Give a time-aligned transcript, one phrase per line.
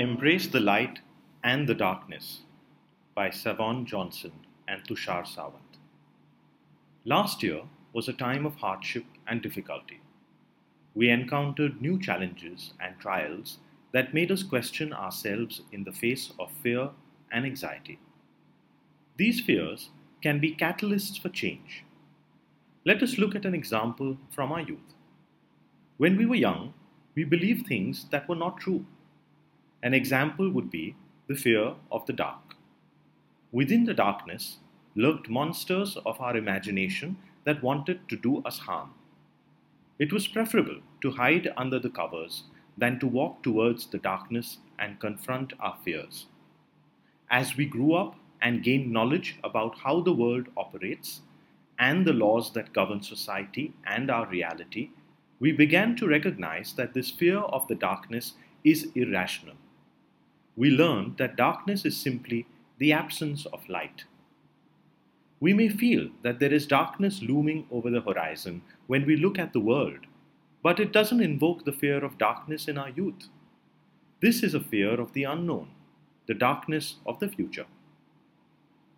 [0.00, 1.00] Embrace the Light
[1.44, 2.40] and the Darkness
[3.14, 4.32] by Savon Johnson
[4.66, 5.76] and Tushar Sawant.
[7.04, 10.00] Last year was a time of hardship and difficulty.
[10.94, 13.58] We encountered new challenges and trials
[13.92, 16.88] that made us question ourselves in the face of fear
[17.30, 17.98] and anxiety.
[19.18, 19.90] These fears
[20.22, 21.84] can be catalysts for change.
[22.86, 24.94] Let us look at an example from our youth.
[25.98, 26.72] When we were young,
[27.14, 28.86] we believed things that were not true.
[29.82, 30.94] An example would be
[31.26, 32.54] the fear of the dark.
[33.52, 34.58] Within the darkness
[34.94, 38.90] lurked monsters of our imagination that wanted to do us harm.
[39.98, 42.44] It was preferable to hide under the covers
[42.76, 46.26] than to walk towards the darkness and confront our fears.
[47.30, 51.20] As we grew up and gained knowledge about how the world operates
[51.78, 54.90] and the laws that govern society and our reality,
[55.38, 58.34] we began to recognize that this fear of the darkness
[58.64, 59.56] is irrational.
[60.56, 62.46] We learned that darkness is simply
[62.78, 64.04] the absence of light.
[65.40, 69.52] We may feel that there is darkness looming over the horizon when we look at
[69.52, 70.00] the world,
[70.62, 73.28] but it doesn't invoke the fear of darkness in our youth.
[74.20, 75.68] This is a fear of the unknown,
[76.26, 77.66] the darkness of the future.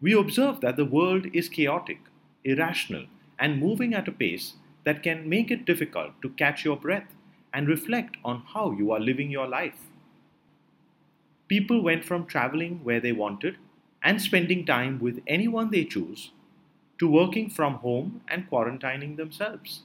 [0.00, 2.00] We observe that the world is chaotic,
[2.42, 3.06] irrational,
[3.38, 7.14] and moving at a pace that can make it difficult to catch your breath
[7.54, 9.91] and reflect on how you are living your life.
[11.52, 13.58] People went from traveling where they wanted
[14.02, 16.30] and spending time with anyone they choose
[16.98, 19.82] to working from home and quarantining themselves.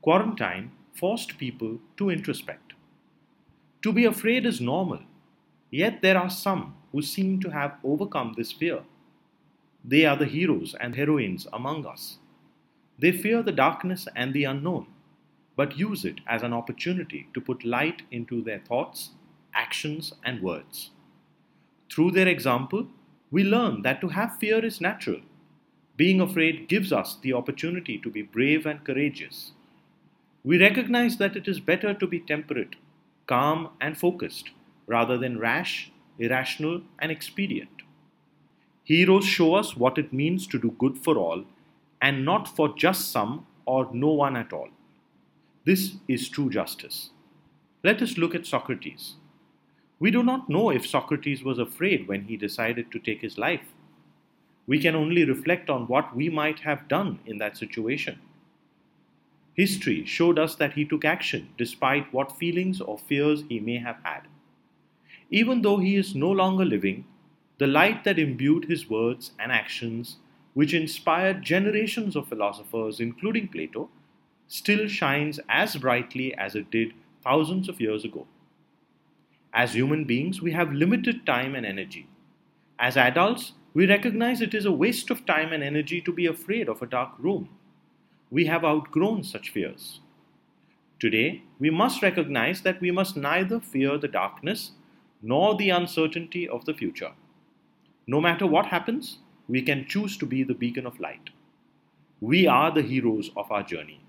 [0.00, 2.72] Quarantine forced people to introspect.
[3.82, 5.00] To be afraid is normal,
[5.70, 8.80] yet there are some who seem to have overcome this fear.
[9.84, 12.16] They are the heroes and heroines among us.
[12.98, 14.86] They fear the darkness and the unknown,
[15.56, 19.10] but use it as an opportunity to put light into their thoughts,
[19.54, 20.90] actions, and words.
[21.90, 22.88] Through their example,
[23.30, 25.20] we learn that to have fear is natural.
[25.96, 29.52] Being afraid gives us the opportunity to be brave and courageous.
[30.42, 32.76] We recognize that it is better to be temperate,
[33.26, 34.50] calm, and focused
[34.86, 37.82] rather than rash, irrational, and expedient.
[38.84, 41.44] Heroes show us what it means to do good for all
[42.02, 44.68] and not for just some or no one at all.
[45.64, 47.10] This is true justice.
[47.84, 49.14] Let us look at Socrates.
[50.00, 53.74] We do not know if Socrates was afraid when he decided to take his life.
[54.66, 58.18] We can only reflect on what we might have done in that situation.
[59.52, 63.98] History showed us that he took action despite what feelings or fears he may have
[64.02, 64.22] had.
[65.30, 67.04] Even though he is no longer living,
[67.58, 70.16] the light that imbued his words and actions
[70.54, 73.90] which inspired generations of philosophers, including Plato,
[74.48, 78.26] still shines as brightly as it did thousands of years ago.
[79.52, 82.08] As human beings, we have limited time and energy.
[82.78, 86.68] As adults, we recognize it is a waste of time and energy to be afraid
[86.68, 87.48] of a dark room.
[88.30, 90.00] We have outgrown such fears.
[91.00, 94.72] Today, we must recognize that we must neither fear the darkness
[95.22, 97.12] nor the uncertainty of the future.
[98.06, 99.18] No matter what happens,
[99.48, 101.30] we can choose to be the beacon of light.
[102.20, 104.00] We are the heroes of our journey.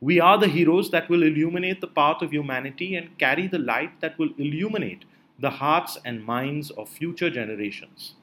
[0.00, 4.00] We are the heroes that will illuminate the path of humanity and carry the light
[4.00, 5.04] that will illuminate
[5.38, 8.14] the hearts and minds of future generations.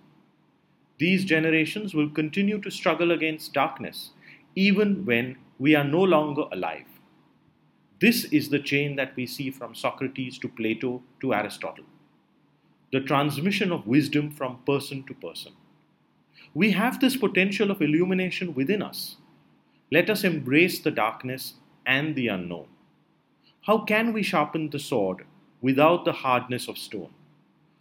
[0.97, 4.11] These generations will continue to struggle against darkness
[4.55, 6.87] even when we are no longer alive.
[7.99, 11.85] This is the chain that we see from Socrates to Plato to Aristotle
[12.91, 15.51] the transmission of wisdom from person to person.
[16.53, 19.17] We have this potential of illumination within us.
[19.91, 21.55] Let us embrace the darkness
[21.87, 22.67] and the unknown.
[23.61, 25.25] How can we sharpen the sword
[25.61, 27.09] without the hardness of stone?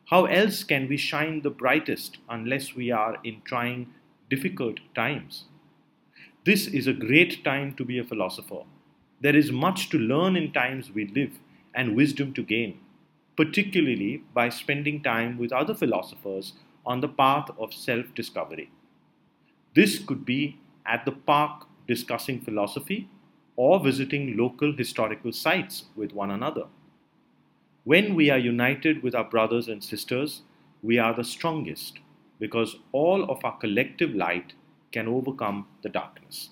[0.07, 3.93] How else can we shine the brightest unless we are in trying,
[4.31, 5.45] difficult times?
[6.45, 8.63] This is a great time to be a philosopher.
[9.21, 11.41] There is much to learn in times we live
[11.75, 12.79] and wisdom to gain,
[13.37, 16.53] particularly by spending time with other philosophers
[16.85, 18.71] on the path of self discovery.
[19.75, 23.09] This could be at the park discussing philosophy
[23.57, 26.67] or visiting local historical sites with one another.
[27.85, 30.43] When we are united with our brothers and sisters,
[30.83, 31.99] we are the strongest
[32.39, 34.53] because all of our collective light
[34.93, 36.51] can overcome the darkness.